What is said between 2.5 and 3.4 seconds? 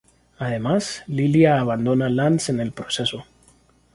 en el proceso.